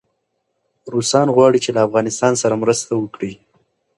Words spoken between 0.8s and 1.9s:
روسان غواړي چي له